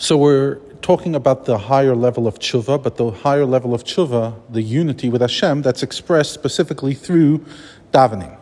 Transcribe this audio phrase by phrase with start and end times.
[0.00, 4.34] So we're talking about the higher level of tshuva, but the higher level of tshuva,
[4.48, 7.44] the unity with Hashem, that's expressed specifically through
[7.92, 8.34] davening.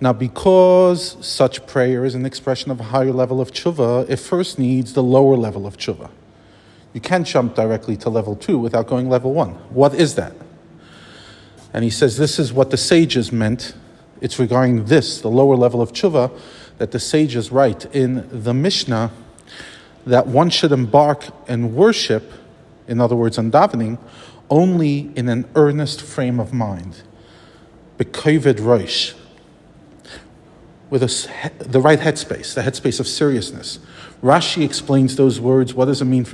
[0.00, 4.58] Now, because such prayer is an expression of a higher level of tshuva, it first
[4.58, 6.08] needs the lower level of tshuva.
[6.94, 9.50] You can't jump directly to level two without going level one.
[9.68, 10.32] What is that?
[11.74, 13.74] And he says this is what the sages meant.
[14.22, 16.32] It's regarding this, the lower level of tshuva,
[16.78, 19.12] that the sages write in the Mishnah
[20.08, 22.32] that one should embark and worship,
[22.86, 23.98] in other words, on davening,
[24.48, 27.02] only in an earnest frame of mind.
[27.98, 29.14] Bekovid roish.
[30.88, 33.78] With a, the right headspace, the headspace of seriousness.
[34.22, 35.74] Rashi explains those words.
[35.74, 36.26] What does it mean,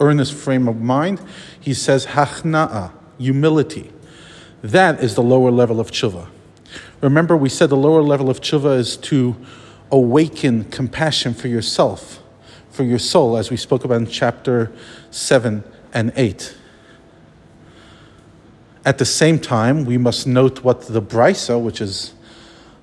[0.00, 1.20] earnest frame of mind?
[1.60, 3.92] He says, hachna'a, humility.
[4.64, 6.26] That is the lower level of tshuva.
[7.00, 9.36] Remember, we said the lower level of tshuva is to
[9.92, 12.21] awaken compassion for yourself
[12.72, 14.72] for your soul, as we spoke about in chapter
[15.10, 16.56] 7 and 8.
[18.84, 22.14] At the same time, we must note what the Brisa, which is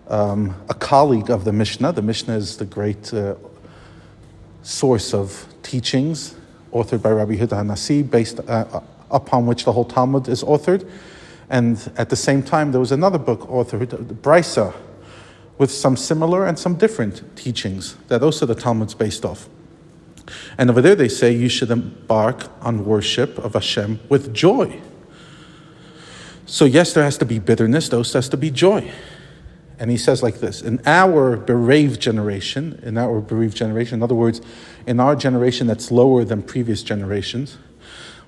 [0.08, 3.36] um, a colleague of the Mishnah, the Mishnah is the great uh,
[4.62, 6.36] source of teachings
[6.72, 10.88] authored by Rabbi Yehuda Hanasi, based uh, upon which the whole Talmud is authored.
[11.50, 14.72] And at the same time, there was another book authored, the Brisa,
[15.58, 19.50] with some similar and some different teachings that also the Talmud's based off.
[20.60, 24.82] And over there they say you should embark on worship of Hashem with joy.
[26.46, 28.92] So, yes, there has to be bitterness, there has to be joy.
[29.80, 34.16] And he says like this In our bereaved generation, in our bereaved generation, in other
[34.16, 34.42] words,
[34.86, 37.58] in our generation that's lower than previous generations,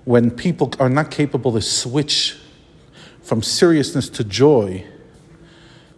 [0.05, 2.37] when people are not capable to switch
[3.21, 4.85] from seriousness to joy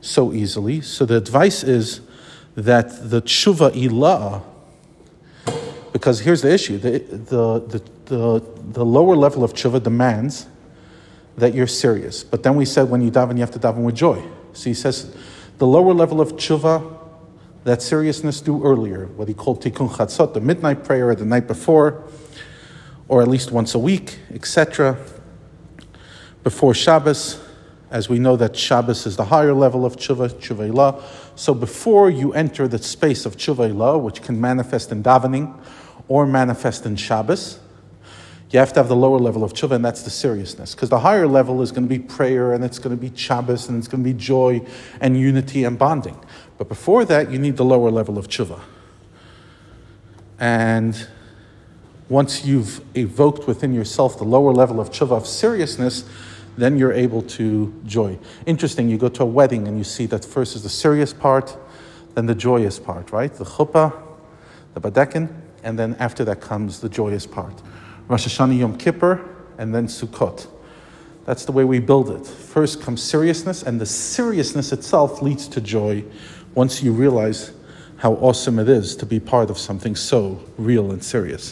[0.01, 2.01] so easily, so the advice is
[2.55, 4.41] that the tshuva ilah
[5.93, 10.47] because here's the issue the, the, the, the, the lower level of tshuva demands
[11.37, 12.23] that you're serious.
[12.23, 14.21] But then we said when you daven, you have to daven with joy.
[14.53, 15.15] So he says
[15.59, 16.99] the lower level of tshuva,
[17.63, 21.47] that seriousness do earlier, what he called tikkun chatzot, the midnight prayer or the night
[21.47, 22.03] before,
[23.07, 24.97] or at least once a week, etc.
[26.43, 27.39] Before Shabbos,
[27.89, 31.01] as we know that Shabbos is the higher level of tshuva, tshuva
[31.35, 35.57] So before you enter the space of tshuva which can manifest in davening,
[36.07, 37.59] or manifest in Shabbos,
[38.51, 40.75] you have to have the lower level of tshuva, and that's the seriousness.
[40.75, 43.67] Because the higher level is going to be prayer, and it's going to be Shabbos,
[43.67, 44.61] and it's going to be joy
[45.01, 46.23] and unity and bonding.
[46.59, 48.59] But before that, you need the lower level of tshuva.
[50.39, 51.07] And
[52.09, 56.07] once you've evoked within yourself the lower level of tshuva of seriousness,
[56.57, 58.19] then you're able to joy.
[58.45, 61.57] Interesting, you go to a wedding and you see that first is the serious part,
[62.13, 63.33] then the joyous part, right?
[63.33, 63.93] The chuppah,
[64.75, 67.61] the badekin, and then after that comes the joyous part.
[68.07, 69.21] Rosh Hashanah Yom Kippur,
[69.57, 70.47] and then Sukkot.
[71.25, 72.27] That's the way we build it.
[72.27, 76.03] First comes seriousness, and the seriousness itself leads to joy
[76.53, 77.53] once you realize
[77.97, 81.51] how awesome it is to be part of something so real and serious.